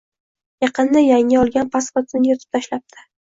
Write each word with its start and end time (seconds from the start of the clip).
Yaqinda 0.63 1.03
yangi 1.03 1.37
olgan 1.43 1.69
pasportini 1.77 2.31
yirtib 2.31 2.57
tashlabdi 2.59 3.05